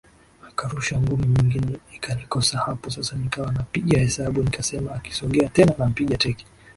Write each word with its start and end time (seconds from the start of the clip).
akarusha 0.49 0.95
ngumi 1.01 1.25
nyingine 1.27 1.75
ikanikosa 1.95 2.57
Hapo 2.57 2.89
sasa 2.89 3.15
nikawa 3.15 3.51
napiga 3.51 3.99
hesabu 3.99 4.43
Nikasema 4.43 4.91
akisogea 4.95 5.49
tena 5.49 5.73
nampiga 5.77 6.17
teke 6.17 6.45